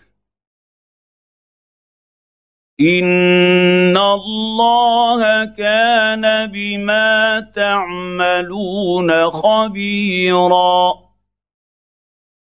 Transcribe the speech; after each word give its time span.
ان 2.82 3.98
الله 3.98 5.46
كان 5.46 6.52
بما 6.52 7.40
تعملون 7.56 9.32
خبيرا 9.32 10.94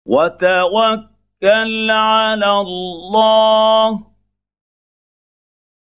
وتوكل 0.06 1.15
توكل 1.42 1.90
على 1.90 2.50
الله 2.50 4.06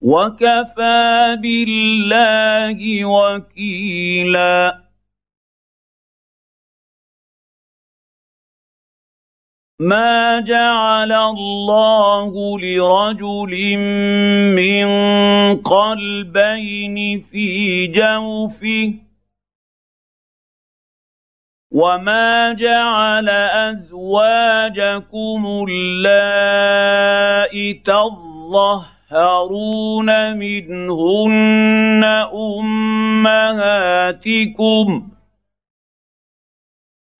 وكفى 0.02 1.36
بالله 1.42 3.04
وكيلا. 3.04 4.88
ما 9.80 10.40
جعل 10.40 11.12
الله 11.12 12.58
لرجل 12.60 13.76
من 14.58 14.88
قلبين 15.56 17.20
في 17.20 17.86
جوفه 17.86 19.07
وما 21.72 22.52
جعل 22.52 23.28
ازواجكم 23.68 25.66
اللائي 25.68 27.74
تظهرون 27.84 28.76
منهن 30.36 32.04
امهاتكم 33.44 35.08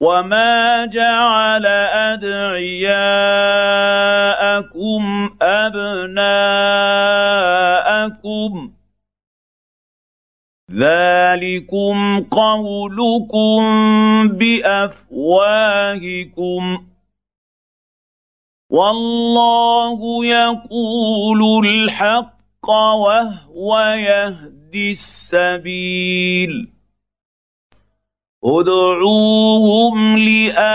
وما 0.00 0.86
جعل 0.86 1.66
ادعياءكم 2.16 2.90
ابناءكم 5.42 6.18
ذلكم 10.70 12.24
قولكم 12.30 13.58
بافواهكم 14.28 15.58
والله 18.70 20.26
يقول 20.26 21.66
الحق 21.66 22.70
وهو 22.70 23.78
يهدي 23.78 24.92
السبيل 24.92 26.68
ادعوهم 28.44 30.18
لابائهم 30.18 30.68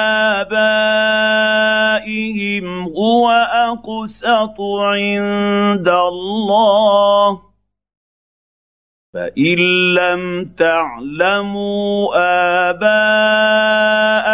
هو 2.83 3.29
اقسط 3.51 4.61
عند 4.61 5.87
الله 5.87 7.52
فان 9.13 9.59
لم 9.93 10.45
تعلموا 10.57 12.13
اباءهم 12.69 14.27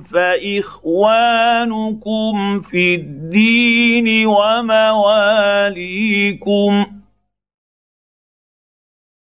فاخوانكم 0.00 1.10
في 2.60 2.94
الدين 2.94 4.26
ومواليكم 4.26 5.66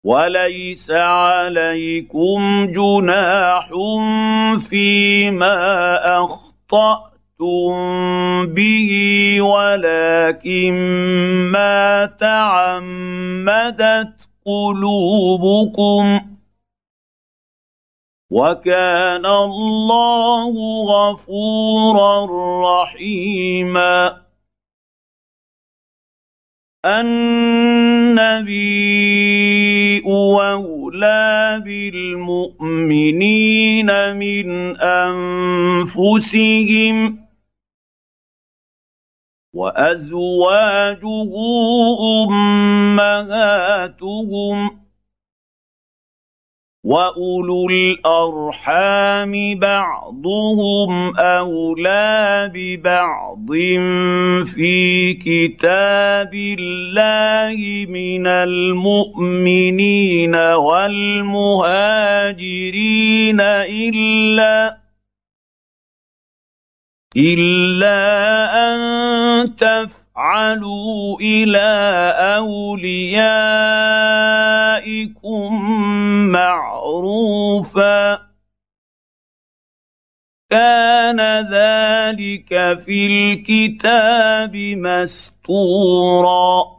وليس 0.04 0.92
عليكم 0.92 2.66
جناح 2.72 3.70
فيما 4.70 5.96
اخطاتم 6.24 7.76
به 8.46 8.92
ولكن 9.42 10.74
ما 11.52 12.06
تعمدت 12.20 12.96
قلوبكم 14.46 16.22
وكان 18.32 19.26
الله 19.26 20.54
غفورا 20.86 22.26
رحيما 22.62 24.22
النبي 26.86 28.76
اولى 30.06 31.62
بالمؤمنين 31.66 32.66
من 34.16 34.78
أنفسهم 35.88 36.46
وأزواجه 39.56 41.32
أمهاتهم 43.20 44.70
وأولو 46.84 47.70
الأرحام 47.70 49.60
بعضهم 49.60 51.16
أولى 51.20 52.52
ببعض 52.54 53.48
في 54.56 55.14
كتاب 55.14 56.34
الله 56.34 57.86
من 57.90 58.28
المؤمنين 58.28 59.96
والمهاجرين 60.36 61.66
إلا 63.70 64.85
الا 67.18 67.98
ان 68.68 69.56
تفعلوا 69.56 71.20
إلى 71.20 71.68
اوليائكم 72.38 73.22
معروفا 76.32 78.26
كان 80.50 81.20
ذلك 81.52 82.80
في 82.86 83.06
الكتاب 83.06 84.56
مستورا 84.78 86.75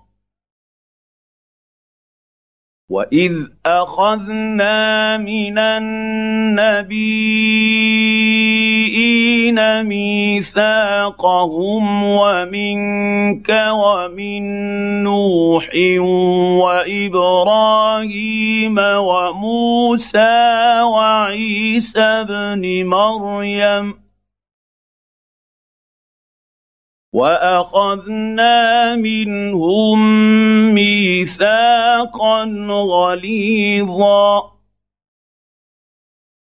واذ 2.89 3.35
اخذنا 3.67 5.17
من 5.17 5.59
النبيين 5.59 6.77
ميثاقهم 9.83 12.05
ومنك 12.05 13.65
ومن 13.73 14.43
نوح 15.03 15.71
وابراهيم 16.63 18.79
وموسى 18.79 20.81
وعيسى 20.83 22.01
ابن 22.01 22.87
مريم 22.87 24.06
وأخذنا 27.17 28.97
منهم 28.97 29.99
ميثاقا 30.75 32.45
غليظا 32.69 34.53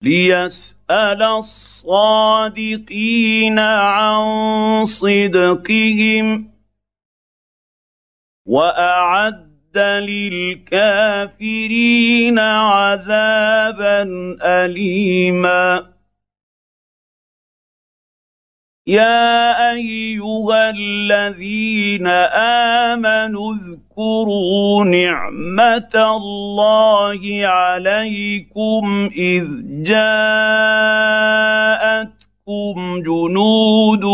ليسأل 0.01 1.21
الصادقين 1.24 2.80
عن 3.59 4.86
صدقهم 4.86 6.51
وأعد 8.45 9.77
للكافرين 10.69 11.60
عذابا 12.39 14.01
أليما 14.42 15.96
يا 18.88 19.72
أيها 19.72 20.69
الذين 20.69 22.07
آمنوا 22.88 23.54
اذكروا 23.54 24.86
نعمة 24.86 26.18
الله 26.18 27.48
عليكم 27.48 29.10
إذ 29.18 29.48
جاءتكم 29.84 30.88
جنود 33.01 34.06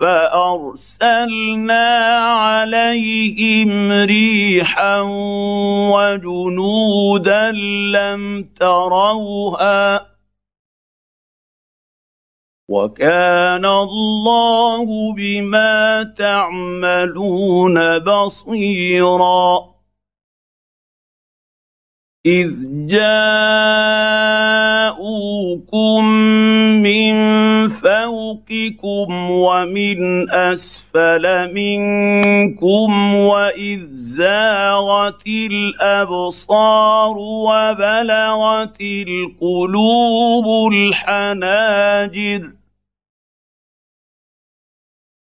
فأرسلنا 0.00 1.86
عليهم 2.18 3.92
ريحا 3.92 5.00
وجنودا 5.92 7.50
لم 7.92 8.48
تروها 8.60 10.17
وكان 12.68 13.64
الله 13.64 15.14
بما 15.16 16.02
تعملون 16.18 17.98
بصيرا. 17.98 19.68
إذ 22.26 22.52
جاءوكم 22.86 23.24
من 26.82 27.14
فوقكم 27.68 29.30
ومن 29.30 30.30
أسفل 30.30 31.54
منكم 31.54 33.14
وإذ 33.14 33.80
زاغت 33.92 35.26
الأبصار 35.26 37.16
وبلغت 37.18 38.80
القلوب 38.80 40.72
الحناجر. 40.72 42.57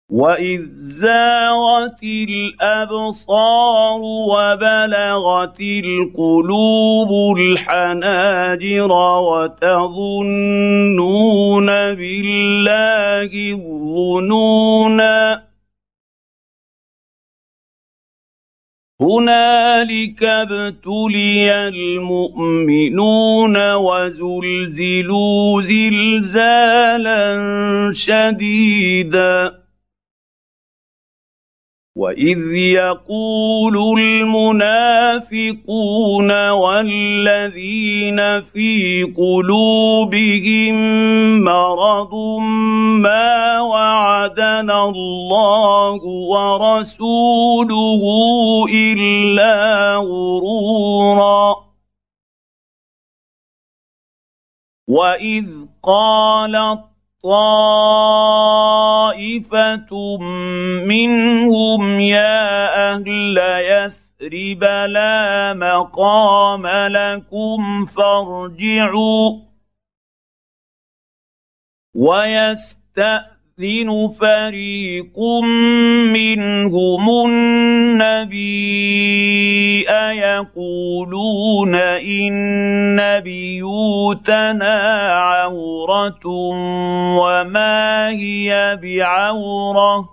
واذ 0.09 0.65
زاغت 0.75 2.03
الابصار 2.03 3.99
وبلغت 4.01 5.59
القلوب 5.59 7.37
الحناجر 7.37 8.91
وتظنون 9.27 10.45
بالله 11.67 13.31
الظنونا 13.51 15.43
هنالك 19.01 20.23
ابتلي 20.23 21.67
المؤمنون 21.67 23.55
وزلزلوا 23.73 25.61
زلزالا 25.61 27.37
شديدا 27.93 29.66
واذ 31.97 32.53
يقول 32.55 33.99
المنافقون 33.99 35.49
والذين 36.49 38.41
في 38.41 39.03
قلوبهم 39.17 40.75
مرض 41.43 42.13
ما 43.01 43.59
وعدنا 43.61 44.89
الله 44.89 46.03
ورسوله 46.33 48.01
الا 48.73 49.95
غرورا 49.95 51.55
واذ 54.87 55.45
قالت 55.83 56.96
طائفه 57.23 59.07
منهم 60.85 61.99
يا 61.99 62.93
أهل 62.93 63.37
يثرب 63.37 64.63
لا 64.63 65.53
مقام 65.53 66.67
لكم 66.67 67.85
فارجعوا 67.85 69.39
ويستاذن 73.59 74.07
فريق 74.19 75.19
منهم 76.13 77.09
النبي 77.25 78.57
يقولون 80.17 81.75
إن 81.75 83.19
بيوتنا 83.19 84.77
عورة 85.11 86.25
وما 87.17 88.09
هي 88.09 88.79
بعورة 88.81 90.09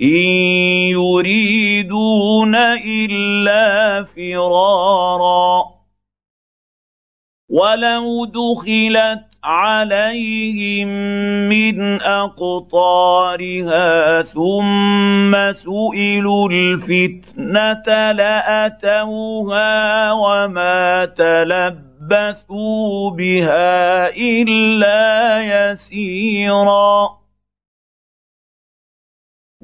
إن 0.00 0.28
يريدون 0.92 2.54
إلا 2.84 4.04
فرارا 4.04 5.64
ولو 7.50 8.24
دخلت 8.24 9.25
عليهم 9.46 10.88
من 11.48 12.02
اقطارها 12.02 13.42
ثم 14.22 15.52
سئلوا 15.52 16.48
الفتنه 16.50 18.12
لاتوها 18.12 19.72
وما 20.12 21.04
تلبثوا 21.04 22.30
بها 23.10 24.08
الا 24.16 25.40
يسيرا 25.40 27.25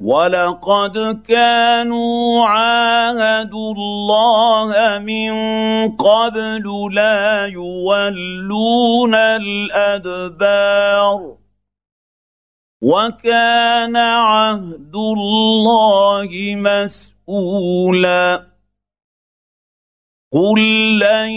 ولقد 0.03 1.23
كانوا 1.27 2.47
عاهدوا 2.47 3.73
الله 3.73 4.99
من 4.99 5.31
قبل 5.95 6.89
لا 6.93 7.45
يولون 7.45 9.15
الادبار 9.15 10.63
وكان 12.81 13.95
عهد 13.95 14.95
الله 14.95 16.29
مسؤولا 16.55 18.52
قل 20.33 20.59
لن 20.99 21.29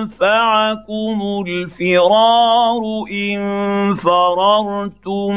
ينفعكم 0.00 1.44
الفرار 1.46 2.82
ان 3.12 3.40
فررتم 3.94 5.36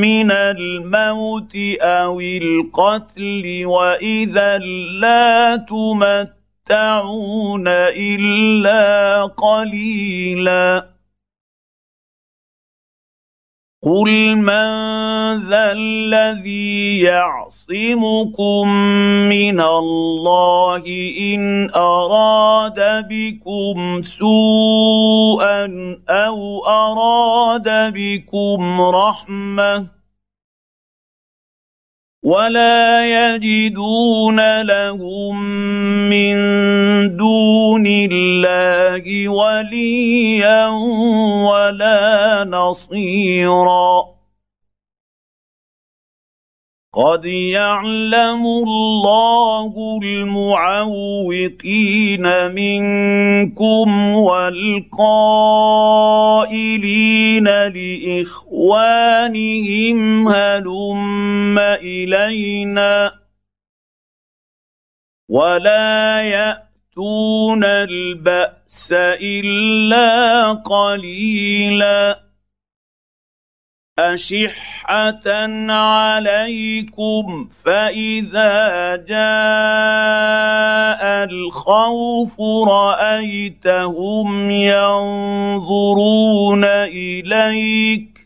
من 0.00 0.30
الموت 0.30 1.56
أو 1.80 2.20
القتل 2.20 3.62
واذا 3.66 4.58
لا 5.00 5.56
تمتعون 5.56 7.68
الا 7.68 9.24
قليلا 9.24 10.95
قل 13.86 14.36
من 14.36 14.66
ذا 15.48 15.72
الذي 15.72 17.00
يعصمكم 17.00 18.68
من 19.28 19.60
الله 19.60 20.84
ان 21.34 21.70
اراد 21.70 23.06
بكم 23.08 24.02
سوءا 24.02 25.64
أو 26.08 26.66
اراد 26.66 27.68
بكم 27.94 28.80
رحمه 28.80 29.86
ولا 32.22 33.06
يجدون 33.06 34.62
لهم 34.62 35.42
من 36.10 36.36
دون 37.86 38.12
الله 38.12 39.28
وليا 39.28 40.66
ولا 41.46 42.44
نصيرا. 42.44 44.16
قد 46.94 47.24
يعلم 47.24 48.46
الله 48.46 49.98
المعوقين 50.02 51.02
منكم 52.52 54.12
والقائلين 54.14 55.04
لإخوانهم 57.44 59.08
هلم 60.28 61.58
إلينا؟ 61.58 63.12
ولا 65.28 66.20
ياتون 66.96 67.64
البأس 67.64 68.92
إلا 69.20 70.52
قليلا. 70.52 72.20
أشحة 73.98 75.30
عليكم 75.72 77.48
فإذا 77.64 78.96
جاء 78.96 79.24
الخوف 81.24 82.40
رأيتهم 82.68 84.50
ينظرون 84.50 85.84
إليك 86.64 88.25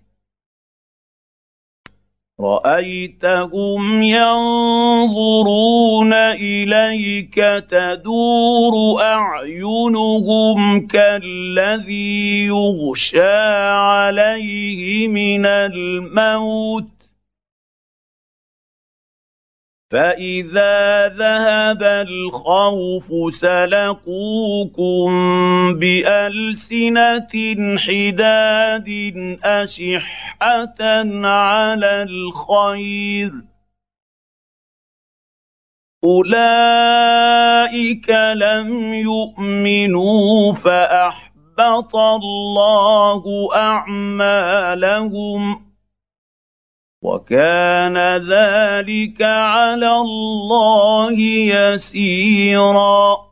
رأيتهم 2.41 4.03
ينظرون 4.03 5.61
إليك 6.13 7.35
تدور 7.71 9.03
أعينهم 9.03 10.87
كالذي 10.87 12.47
يغشى 12.47 13.33
عليه 13.69 15.09
من 15.09 15.47
الموت. 15.47 17.00
فاذا 19.91 21.09
ذهب 21.09 21.83
الخوف 21.83 23.35
سلقوكم 23.35 25.11
بالسنه 25.79 27.33
حداد 27.79 28.89
اشحه 29.45 30.77
على 31.27 32.03
الخير 32.03 33.33
اولئك 36.05 37.31
لم 38.35 38.95
يؤمنوا 38.95 40.53
فاحبط 40.55 41.97
الله 41.97 43.49
اعمالهم 43.55 44.61
وكان 47.03 47.97
ذلك 48.17 49.23
على 49.23 49.97
الله 49.97 51.13
يسيرا. 51.57 53.31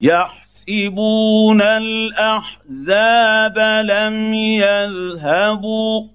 يحسبون 0.00 1.62
الأحزاب 1.62 3.58
لم 3.58 4.34
يذهبوا 4.34 6.08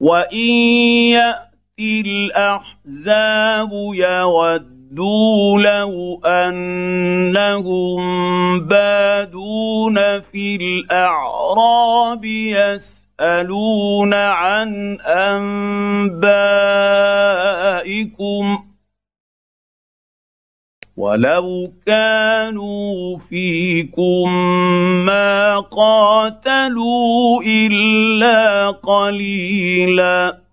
وإن 0.00 0.50
يأتي 1.10 2.00
الأحزاب 2.00 3.70
يود 3.94 4.75
ودوا 4.90 5.60
لو 5.60 6.20
انهم 6.24 8.00
بادون 8.60 10.20
في 10.20 10.56
الاعراب 10.56 12.24
يسالون 12.24 14.14
عن 14.14 15.00
انبائكم 15.00 16.36
ولو 20.96 21.72
كانوا 21.86 23.18
فيكم 23.18 24.30
ما 25.06 25.58
قاتلوا 25.60 27.42
الا 27.42 28.70
قليلا 28.70 30.45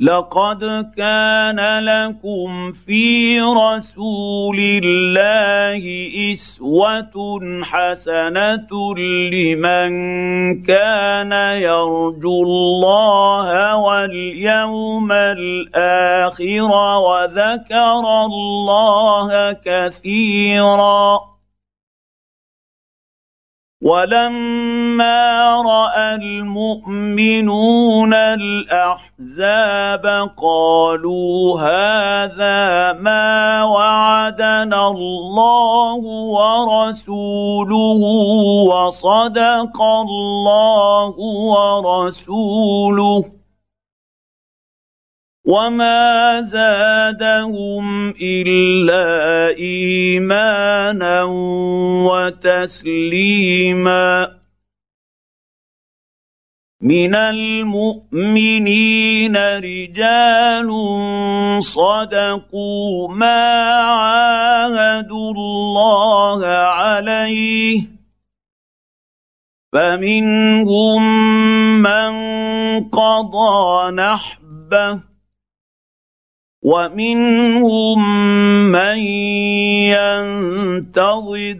لقد 0.00 0.92
كان 0.96 1.84
لكم 1.84 2.72
في 2.72 3.40
رسول 3.40 4.58
الله 4.60 5.82
إسوة 6.34 7.40
حسنة 7.62 8.94
لمن 9.32 9.92
كان 10.62 11.32
يرجو 11.32 12.42
الله 12.42 13.76
واليوم 13.76 15.12
الآخر 15.12 16.70
وذكر 17.00 18.04
الله 18.26 19.52
كثيرا. 19.64 21.35
ولما 23.82 25.62
رأى 25.62 26.14
المؤمنون 26.14 28.14
الأحزاب 28.14 30.30
قالوا 30.36 31.60
هذا 31.60 32.92
ما 32.92 33.64
وعدنا 33.64 34.88
الله 34.88 36.00
ورسوله 36.36 38.00
وصدق 38.72 39.82
الله 39.82 41.14
ورسوله. 41.84 43.24
وما 45.46 46.42
زادهم 46.42 48.10
الا 48.22 49.48
ايمانا 49.56 51.22
وتسليما 52.66 54.28
من 56.82 57.14
المؤمنين 57.14 58.56
رجال 59.36 60.68
صدقوا 61.62 63.08
ما 63.08 63.70
عاهدوا 63.72 65.30
الله 65.30 66.46
عليه 66.46 67.82
فمنهم 69.72 71.02
من 71.82 72.10
قضى 72.90 73.90
نحبه 73.90 75.15
ومنهم 76.66 77.98
من 78.72 78.98
ينتظر 79.94 81.58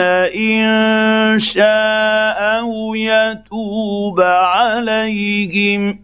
ان 0.00 1.38
شاء 1.38 2.38
أو 2.58 2.94
يتوب 2.94 4.20
عليهم 4.20 5.98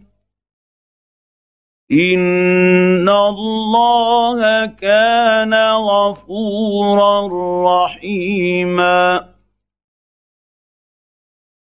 ان 1.93 3.09
الله 3.09 4.67
كان 4.67 5.55
غفورا 5.75 7.29
رحيما 7.67 9.34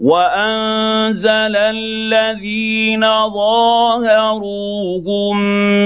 وانزل 0.00 1.56
الذين 1.56 3.00
ظاهروهم 3.28 5.36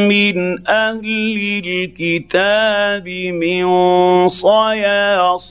من 0.09 0.69
أهل 0.69 1.63
الكتاب 1.65 3.09
من 3.35 3.67
صياصيهم 4.29 5.49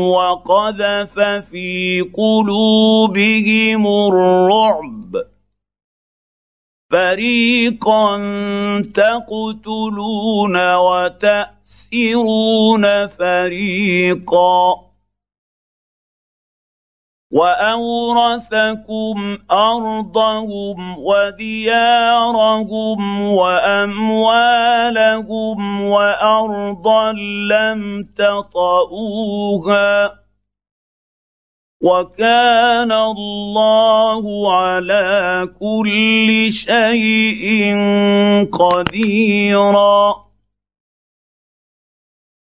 وقذف 0.00 1.20
في 1.50 2.00
قلوبهم 2.14 3.86
الرعب 3.86 5.16
فريقا 6.90 8.16
تقتلون 8.94 10.74
وتاسرون 10.74 12.26
فريقا 13.06 14.85
واورثكم 17.32 19.16
ارضهم 19.50 20.98
وديارهم 20.98 22.50
واموالهم 23.22 24.76
وارضا 25.82 27.12
لم 27.50 28.08
تطئوها 28.18 30.12
وكان 31.82 32.92
الله 32.92 34.52
على 34.56 35.48
كل 35.60 36.52
شيء 36.52 37.76
قديرا 38.52 40.25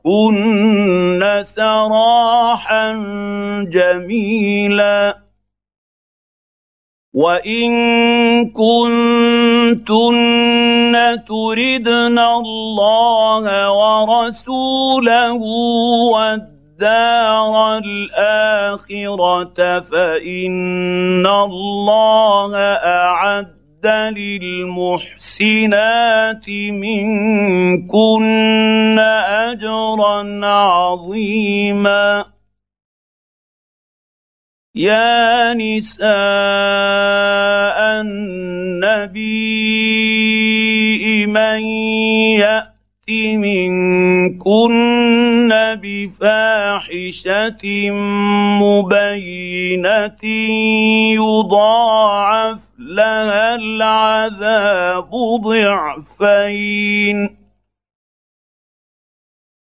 واسرحكن 0.00 1.42
سراحا 1.42 2.92
جميلا 3.70 5.18
وان 7.14 7.72
كنتن 8.50 10.14
تردن 11.28 12.18
الله 12.18 13.72
ورسوله 13.72 15.32
والدار 16.12 17.78
الاخره 17.78 19.80
فان 19.80 21.26
الله 21.26 22.56
اعد 22.56 23.59
للمحسنات 24.66 25.68
منكن 26.70 28.18
أجرا 28.98 30.46
عظيما. 30.46 32.24
يا 34.74 35.54
نساء 35.54 36.10
النبي 38.00 39.40
من 41.26 41.60
يأت 42.38 42.70
منكن 43.36 44.60
بفاحشة 45.82 47.62
مبينة 48.62 50.24
يضاعف 51.14 52.69
لها 53.00 53.54
العذاب 53.54 55.10
ضعفين. 55.44 57.16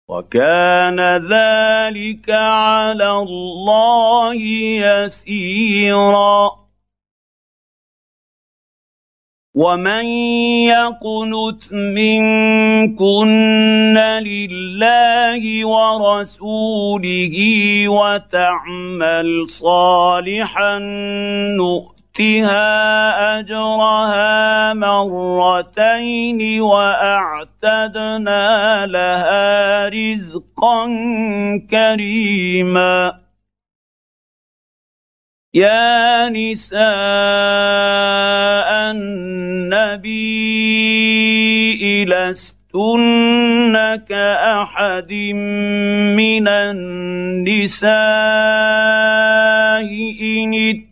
وكان 0.08 1.00
ذلك 1.16 2.30
على 2.30 3.10
الله 3.10 4.34
يسيرا. 4.84 6.62
ومن 9.54 10.04
يقنت 10.64 11.72
منكن 11.72 13.38
لله 13.98 15.66
ورسوله 15.66 17.36
وتعمل 17.88 19.48
صالحا 19.48 20.78
نؤمن 21.58 22.01
نؤتها 22.20 23.40
أجرها 23.40 24.74
مرتين 24.74 26.60
وأعتدنا 26.60 28.46
لها 28.86 29.88
رزقا 29.88 30.86
كريما. 31.70 33.18
يا 35.54 36.28
نساء 36.28 36.82
النبي 38.90 40.44
لستن 42.04 43.96
كأحد 44.08 45.12
من 46.16 46.48
النساء 46.48 47.92
إن 50.22 50.91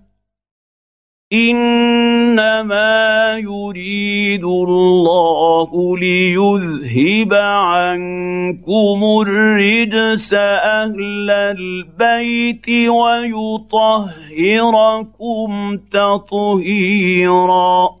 إنما 1.33 3.33
يريد 3.37 4.43
الله 4.43 5.97
ليذهب 5.97 7.33
عنكم 7.33 9.03
الرجس 9.27 10.33
أهل 10.33 11.31
البيت 11.31 12.69
ويطهركم 12.89 14.11
تطهيرا. 15.91 18.00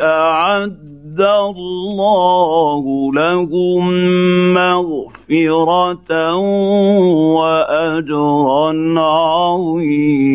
أعد 0.00 1.20
الله 1.20 2.84
لهم 3.14 3.84
مغفرة 4.54 6.34
واجرا 7.34 9.00
عظيما. 9.00 10.25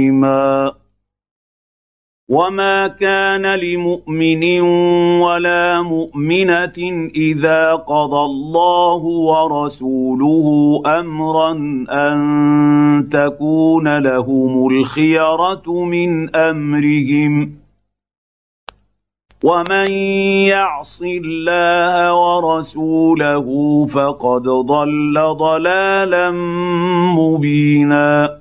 وما 2.32 2.88
كان 2.88 3.56
لمؤمن 3.56 4.62
ولا 5.20 5.82
مؤمنه 5.82 7.10
اذا 7.16 7.74
قضى 7.74 8.26
الله 8.26 9.04
ورسوله 9.04 10.82
امرا 10.86 11.52
ان 11.90 13.10
تكون 13.12 13.98
لهم 13.98 14.68
الخيره 14.68 15.84
من 15.84 16.36
امرهم. 16.36 17.52
ومن 19.44 19.92
يعص 20.48 21.02
الله 21.02 22.14
ورسوله 22.14 23.48
فقد 23.90 24.44
ضل 24.44 25.36
ضلالا 25.38 26.32
مبينا. 27.20 28.41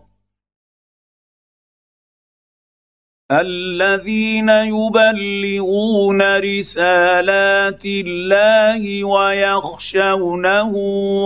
الذين 3.31 4.49
يبلغون 4.49 6.21
رسالات 6.37 7.85
الله 7.85 9.03
ويخشونه 9.03 10.71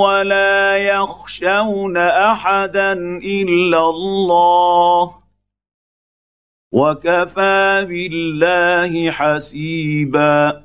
ولا 0.01 0.77
يخشون 0.77 1.97
أحدا 1.97 2.91
إلا 3.23 3.89
الله 3.89 5.11
وكفى 6.71 7.85
بالله 7.89 9.11
حسيبا 9.11 10.64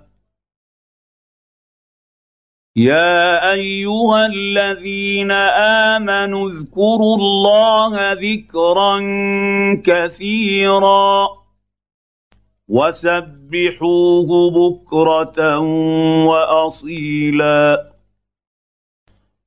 يا 2.75 3.51
أيها 3.51 4.25
الذين 4.25 5.31
آمنوا 5.91 6.49
اذكروا 6.49 7.15
الله 7.17 8.13
ذكرا 8.13 8.99
كثيرا 9.83 11.27
وسبحوه 12.67 14.51
بكرة 14.51 15.59
وأصيلا. 16.25 17.90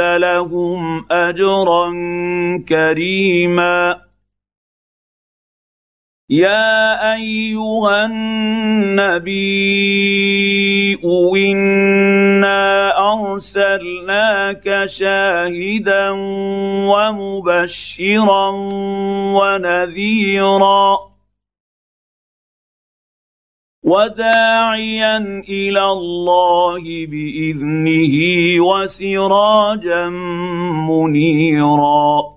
لهم 0.00 1.06
أجرا 1.10 1.92
كريما. 2.68 4.06
يا 6.30 7.14
أيها 7.14 8.06
النبي 8.06 9.36
إنا 11.36 12.92
أرسلناك 13.12 14.82
شاهدا 14.86 16.10
ومبشرا 16.90 18.50
ونذيرا. 19.38 21.15
وداعيا 23.86 25.16
إلى 25.48 25.84
الله 25.90 26.82
بإذنه 27.06 28.16
وسراجا 28.60 30.08
منيرا. 30.90 32.36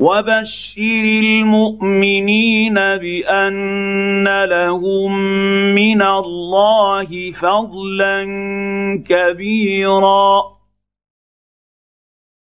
وبشر 0.00 1.02
المؤمنين 1.24 2.74
بأن 2.74 4.44
لهم 4.44 5.12
من 5.74 6.02
الله 6.02 7.32
فضلا 7.32 8.24
كبيرا. 9.08 10.57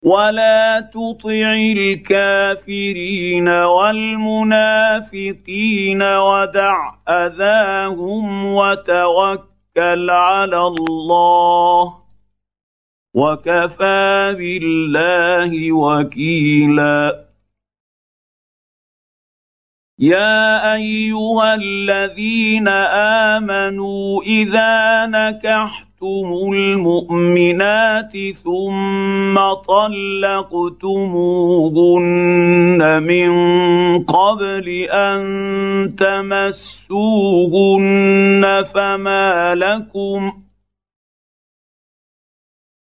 ولا 0.04 0.80
تطع 0.80 1.54
الكافرين 1.76 3.48
والمنافقين 3.48 4.82
ودع 6.02 6.94
اذاهم 7.08 8.44
وتوكل 8.46 10.10
على 10.10 10.58
الله 10.58 12.04
وكفى 13.14 14.34
بالله 14.38 15.72
وكيلا 15.72 17.24
يا 19.98 20.74
ايها 20.74 21.54
الذين 21.54 22.68
امنوا 23.38 24.22
اذا 24.22 25.06
نكحتم 25.06 25.93
طلقتم 26.04 26.52
المؤمنات 26.52 28.12
ثم 28.44 29.36
طلقتموهن 29.68 30.82
من 33.02 33.30
قبل 34.04 34.68
ان 34.90 35.96
تمسوهن 35.98 37.24
فما 38.74 39.54
لكم 39.54 40.32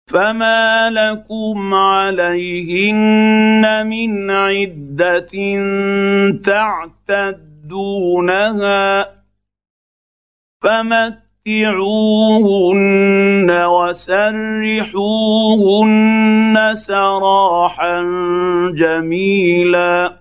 فما 0.08 0.90
لكم 0.90 1.74
عليهن 1.74 3.64
من 3.88 4.32
عده 4.32 5.32
تعتدونها 6.46 8.02
فمت 10.62 11.31
متعوهن 11.48 12.70
وسرحوهن 13.66 14.96
سراحا 16.76 18.02
جميلا 18.76 20.21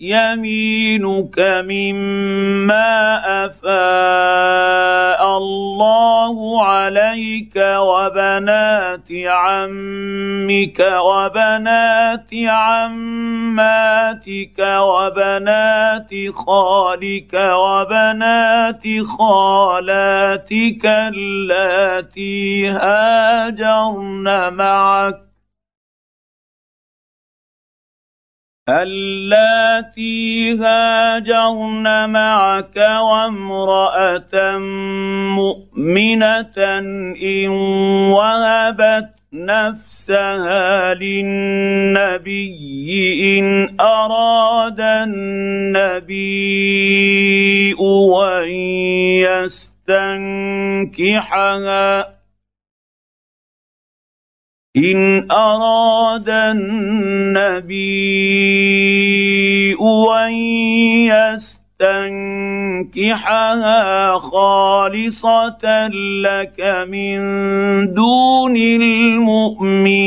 يمينك 0.00 1.38
مما 1.40 3.16
افاء 3.46 5.36
الله 5.38 6.64
عليك 6.64 7.56
وبنات 7.56 9.08
عمك 9.26 10.80
وبنات 10.80 12.30
عماتك 12.46 13.78
وبنات 14.60 16.10
خالك 16.34 17.34
وبنات 17.34 18.82
خالاتك 19.18 20.86
اللاتي 20.86 22.68
هاجرن 22.68 24.52
معك 24.52 25.25
اللاتي 28.68 30.58
هاجرن 30.58 32.10
معك 32.10 32.76
وامرأة 32.76 34.58
مؤمنة 35.38 36.58
إن 37.22 37.48
وهبت 38.10 39.08
نفسها 39.32 40.94
للنبي 40.94 42.38
إن 43.38 43.76
أراد 43.80 44.80
النبي 44.80 46.16
أن 47.72 48.50
يستنكحها 51.06 52.15
إن 54.76 55.30
أراد 55.30 56.28
النبي 56.28 57.86
أن 59.80 60.32
يستنكحها 62.92 64.12
خالصة 64.18 65.88
لك 66.22 66.86
من 66.90 67.18
دون 67.94 68.56
المؤمنين. 68.56 70.06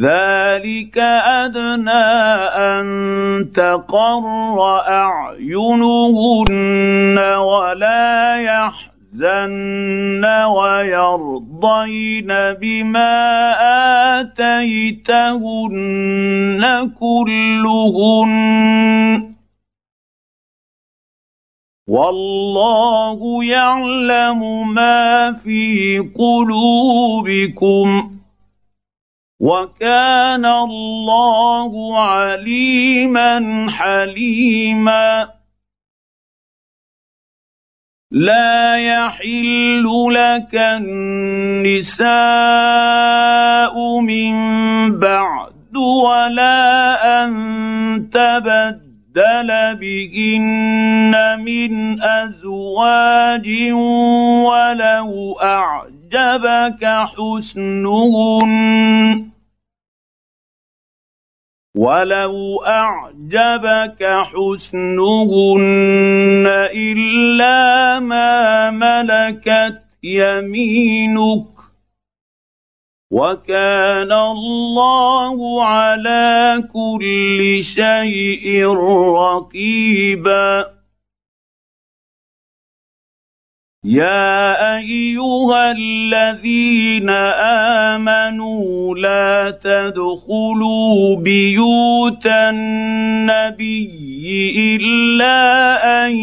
ذلك 0.00 0.98
أدنى 0.98 2.04
أن 2.52 2.86
تقر 3.54 4.80
أعينهن 4.88 6.38
ولا 7.36 8.36
يحزن 8.36 10.24
ويرضين 10.44 12.28
بما 12.60 13.14
آتيتهن 14.20 15.42
كلهن 17.00 18.32
والله 21.88 23.44
يعلم 23.44 24.74
ما 24.74 25.32
في 25.32 25.98
قلوبكم 26.18 28.15
وكان 29.40 30.46
الله 30.46 32.00
عليما 32.00 33.66
حليما. 33.70 35.28
لا 38.10 38.76
يحل 38.76 39.84
لك 40.10 40.54
النساء 40.54 42.06
من 44.00 44.34
بعد 44.98 45.76
ولا 45.76 47.24
أن 47.24 47.30
تبدل 48.12 49.76
بهن 49.80 51.14
من 51.44 52.02
أزواج 52.02 53.48
ولو 54.46 55.36
اعجبك 56.14 56.84
حسنهن 56.84 58.46
ولو 61.76 62.64
أعجبك 62.64 64.04
حسنهن 64.04 65.66
إلا 66.74 68.00
ما 68.00 68.70
ملكت 68.70 69.82
يمينك. 70.02 71.46
وكان 73.10 74.12
الله 74.12 75.64
على 75.64 76.62
كل 76.72 77.58
شيء 77.64 78.66
رقيبا. 79.14 80.75
يا 83.86 84.76
ايها 84.76 85.70
الذين 85.70 87.10
امنوا 87.90 88.94
لا 88.96 89.50
تدخلوا 89.50 91.16
بيوت 91.16 92.26
النبي 92.26 93.86
الا 94.58 95.36
ان 96.06 96.16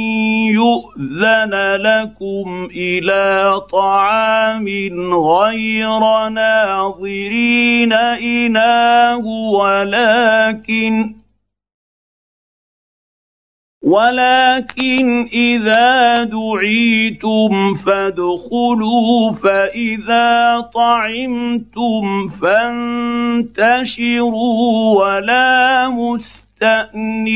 يؤذن 0.52 1.54
لكم 1.76 2.67
إلى 2.76 3.62
طعام 3.71 4.67
غير 5.13 6.30
ناظرين 6.30 7.93
اناه 7.93 9.26
ولكن 9.28 11.23
ولكن 13.84 15.28
إذا 15.34 16.24
دعيتم 16.24 17.76
فادخلوا 17.76 19.32
فإذا 19.32 20.60
طعمتم 20.74 22.28
فانتشروا 22.28 23.76
ولا 25.04 25.89
مستأنسين 25.89 27.34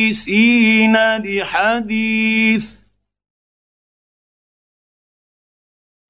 لحديث. 1.18 2.66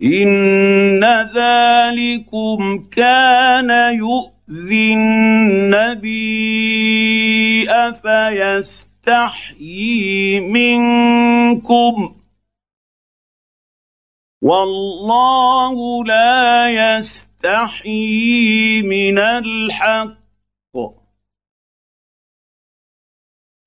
إن 0.03 1.03
ذلكم 1.35 2.87
كان 2.91 3.69
يؤذي 3.93 4.93
النبي 4.93 6.37
افيست 7.69 8.86
يستحيي 9.07 10.39
منكم. 10.39 12.15
والله 14.41 16.03
لا 16.03 16.69
يستحيي 16.69 18.81
من 18.81 19.19
الحق. 19.19 20.17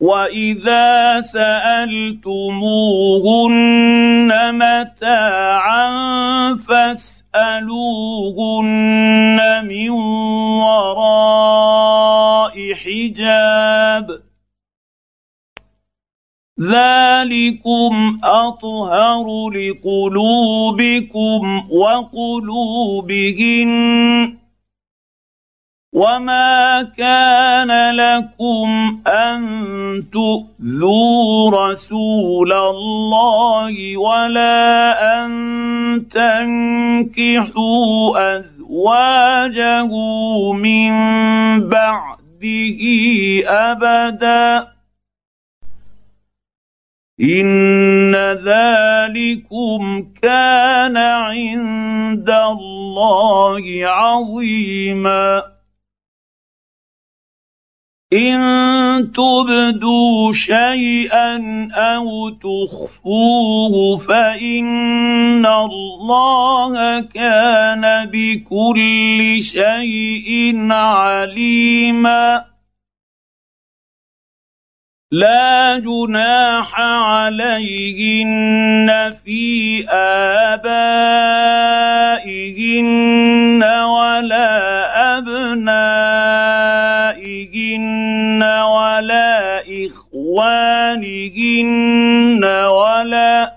وإذا 0.00 1.20
سألتموهن 1.20 2.24
متاعا 4.54 5.90
فاسألوهن 6.68 7.26
من 9.66 9.90
وراء 10.60 11.94
حجاب. 12.74 14.29
ذلكم 16.60 18.18
اطهر 18.24 19.50
لقلوبكم 19.50 21.40
وقلوبهن 21.70 23.70
وما 25.92 26.82
كان 26.82 27.96
لكم 27.96 28.98
ان 29.06 29.42
تؤذوا 30.12 31.50
رسول 31.50 32.52
الله 32.52 33.96
ولا 33.96 35.24
ان 35.24 35.30
تنكحوا 37.10 38.38
ازواجه 38.38 39.86
من 40.52 40.90
بعده 41.68 42.80
ابدا 43.46 44.66
ان 47.20 48.16
ذلكم 48.44 50.06
كان 50.22 50.96
عند 50.96 52.30
الله 52.30 53.62
عظيما 53.84 55.42
ان 58.12 59.12
تبدوا 59.12 60.32
شيئا 60.32 61.68
أو 61.72 62.30
تخفوه 62.30 63.96
فان 63.96 65.46
الله 65.46 67.00
كان 67.00 68.10
بكل 68.12 69.38
شيء 69.42 70.56
عليما 70.72 72.44
لا 75.12 75.78
جناح 75.78 76.80
عليهن 76.80 78.34
في 79.24 79.84
آبائهن 79.90 80.84
ولا 83.64 84.48
أبنائهن 85.18 86.02
ولا 88.62 89.62
إخوانهن 89.86 90.84
ولا 92.44 93.56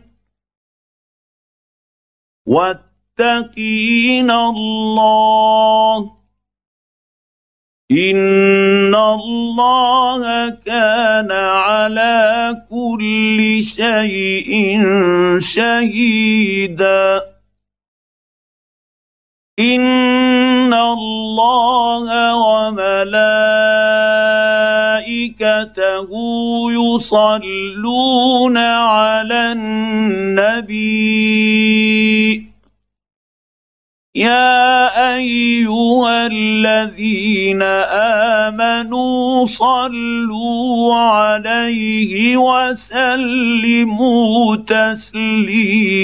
واتقين 2.45 4.31
الله 4.31 6.11
ان 7.91 8.95
الله 8.95 10.49
كان 10.65 11.31
على 11.31 12.55
كل 12.69 13.63
شيء 13.63 14.79
شهيدا 15.39 17.21
وملائكته 25.61 26.09
يصلون 26.71 28.57
على 28.57 29.51
النبي. 29.51 30.81
يا 34.15 35.15
أيها 35.15 36.27
الذين 36.27 37.61
آمنوا 38.51 39.45
صلوا 39.45 40.95
عليه 40.95 42.37
وسلموا 42.37 43.35
تسليما. 44.67 46.01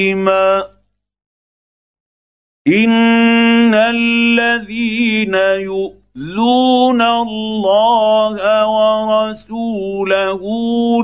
إن 2.67 3.73
الذين 3.73 5.35
يؤذون 6.17 7.01
الله 7.01 8.65
ورسوله 8.67 10.41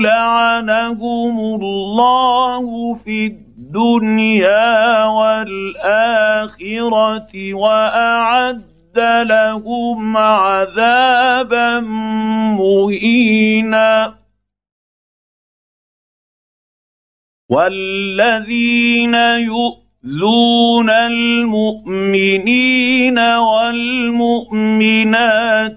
لعنهم 0.01 1.39
الله 1.61 2.95
في 2.95 3.25
الدنيا 3.25 5.05
والاخره 5.05 6.53
واعد 7.53 8.63
لهم 9.27 10.17
عذابا 10.17 11.79
مهينا 12.57 14.15
والذين 17.49 19.15
يؤذون 20.03 20.89
المؤمنين 20.89 21.19
والمؤمنات 23.19 24.51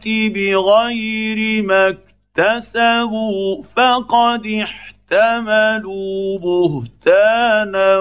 بغير 0.09 1.62
ما 1.62 1.89
اكتسبوا 1.89 3.62
فقد 3.77 4.47
احتملوا 4.47 6.39
بهتانا 6.39 7.99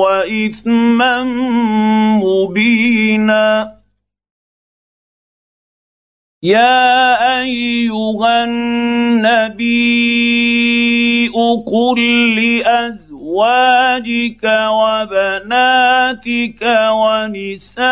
واثما 0.00 1.24
مبينا 2.24 3.72
يا 6.42 7.40
ايها 7.40 8.44
النبي 8.44 9.72
قل 11.66 12.00
لازواجك 12.34 13.11
وبناتك 14.70 16.62
ونساء 16.90 17.82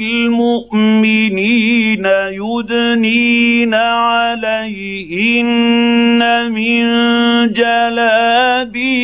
المؤمنين 0.00 2.06
يدنين 2.30 3.74
عليهن 3.74 5.50
من 6.52 6.82
جلابيبهن. 7.52 9.00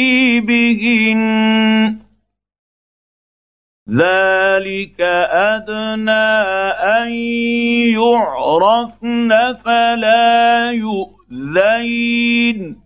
ذلك 3.91 5.01
أدنى 5.31 6.29
أن 6.99 7.09
يعرفن 7.95 9.31
فلا 9.65 10.71
يؤذين. 10.71 12.86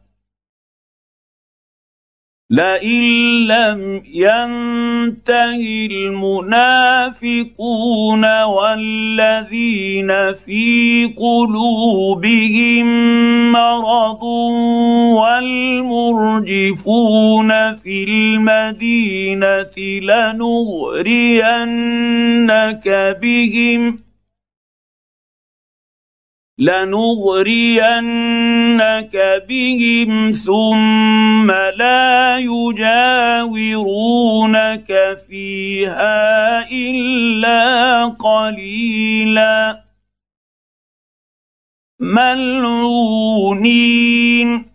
لئن 2.51 3.03
لم 3.47 4.03
ينته 4.13 5.87
المنافقون 5.91 7.23
والذين 8.43 10.11
في 10.33 11.05
قلوبهم 11.17 12.87
مرض 13.51 14.23
والمرجفون 15.83 17.49
في 17.75 18.03
المدينة 18.03 19.77
لنغرينك 20.01 21.27
بهم 23.21 24.10
لنغرينك 26.59 29.43
بهم 29.49 30.31
ثم 30.31 31.51
لا 31.51 32.37
يجاورونك 32.37 33.57
فيها 35.29 36.69
إلا 36.71 38.05
قليلا. 38.05 39.83
ملعونين. 41.99 44.65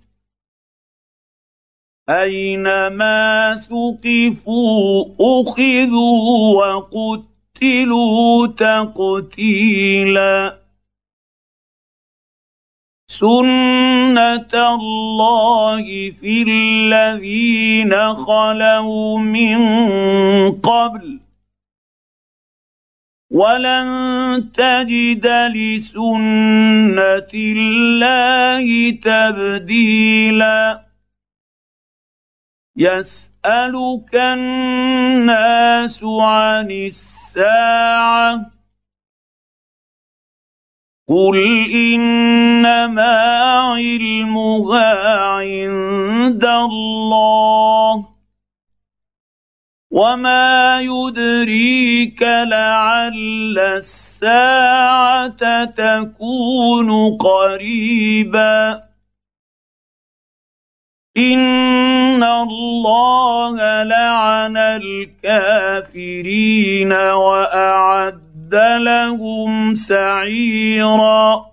أينما 2.08 3.56
ثقفوا 3.56 5.04
أخذوا 5.20 6.64
وقتلوا 6.64 8.46
تقتيلا. 8.46 10.65
سنه 13.08 14.52
الله 14.54 16.10
في 16.10 16.42
الذين 16.48 18.14
خلوا 18.14 19.18
من 19.18 19.58
قبل 20.52 21.20
ولن 23.30 23.88
تجد 24.54 25.26
لسنه 25.54 27.30
الله 27.34 28.90
تبديلا 28.90 30.86
يسالك 32.76 34.14
الناس 34.14 36.04
عن 36.04 36.70
الساعة 36.70 38.55
قل 41.08 41.36
انما 41.70 43.14
علمها 43.62 45.18
عند 45.24 46.44
الله 46.44 48.08
وما 49.90 50.80
يدريك 50.80 52.22
لعل 52.22 53.58
الساعة 53.58 55.64
تكون 55.64 57.16
قريبا 57.16 58.82
ان 61.16 62.22
الله 62.22 63.82
لعن 63.82 64.56
الكافرين 65.16 66.92
واعد 66.92 68.25
لهم 68.54 69.74
سعيرا 69.74 71.46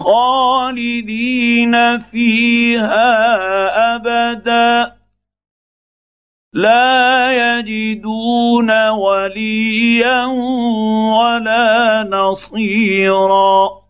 خالدين 0.00 2.00
فيها 2.00 3.14
أبدا. 3.94 4.96
لا 6.52 7.58
يجدون 7.58 8.88
وليا 8.88 10.24
ولا 11.18 12.02
نصيرا. 12.10 13.85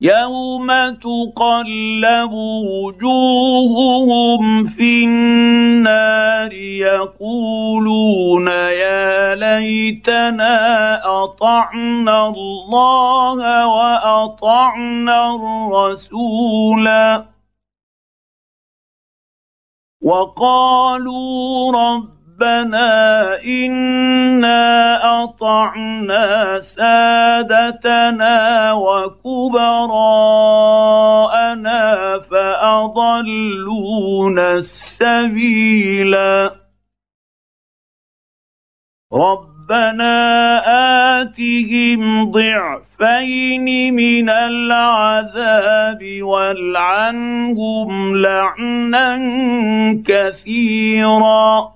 يوم 0.00 0.66
تقلب 0.94 2.32
وجوههم 2.84 4.04
في 4.64 5.04
النار 5.04 6.52
يقولون 6.52 8.48
يا 8.48 9.34
ليتنا 9.34 11.00
اطعنا 11.24 12.26
الله 12.26 13.68
واطعنا 13.68 15.34
الرسولا 15.34 17.26
وقالوا 20.02 21.72
رب 21.72 22.15
ربنا 22.36 23.40
إنا 23.44 25.00
أطعنا 25.24 26.60
سادتنا 26.60 28.72
وكبراءنا 28.72 29.40
فأضلونا 32.30 33.34
السبيلا 34.54 36.52
ربنا 39.12 40.16
آتهم 41.20 42.30
ضعفين 42.30 43.94
من 43.94 44.30
العذاب 44.30 46.22
والعنهم 46.22 48.16
لعنا 48.16 49.18
كثيرا. 50.06 51.75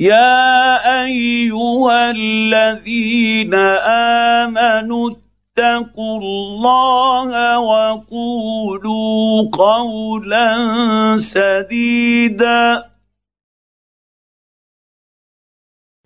يا 0.00 1.04
أيها 1.04 2.10
الذين 2.10 3.54
آمنوا 4.44 5.10
اتقوا 5.10 6.20
الله 6.20 7.58
وقولوا 7.58 9.50
قولا 9.52 10.56
سديدا. 11.18 12.84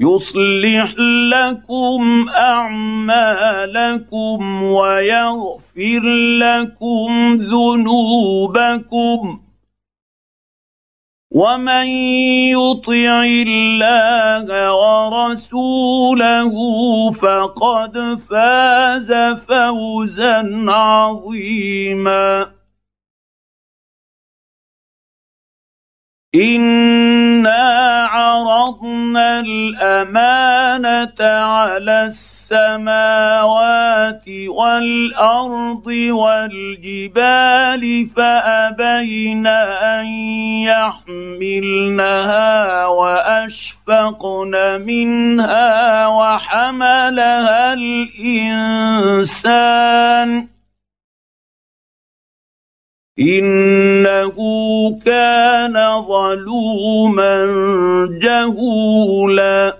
يصلح 0.00 0.94
لكم 1.32 2.28
أعمالكم 2.28 3.42
ويغفر 4.62 6.02
لكم 6.38 7.36
ذنوبكم. 7.36 9.40
ومن 11.30 11.86
يطع 12.58 13.22
الله 13.46 14.72
ورسوله 14.74 16.54
فقد 17.12 18.18
فاز 18.30 19.12
فوزا 19.48 20.66
عظيما 20.68 22.46
انا 26.34 28.06
عرضنا 28.06 29.40
الامانه 29.40 31.20
على 31.20 32.04
السماوات 32.06 33.48
والارض 34.48 35.86
والجبال 36.10 37.82
فابين 38.16 39.46
ان 39.46 40.06
يحملنها 41.10 42.86
واشفقن 42.86 44.54
منها 44.86 46.06
وحملها 46.06 47.72
الانسان 47.72 49.30
إنه 53.20 54.36
كان 55.04 55.74
ظلوما 56.08 57.46
جهولا. 58.22 59.79